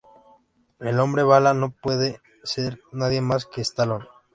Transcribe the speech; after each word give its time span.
El 0.79 0.99
Hombre 0.99 1.21
Bala 1.21 1.53
no 1.53 1.69
puede 1.79 2.21
ser 2.43 2.81
nadie 2.91 3.21
más 3.21 3.45
que 3.45 3.61
Stallone! 3.61 4.07